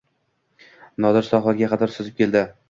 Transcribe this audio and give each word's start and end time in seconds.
Nodir 1.05 1.27
sohilga 1.29 1.71
qadar 1.75 1.95
suzib 1.99 2.19
keldi 2.25 2.45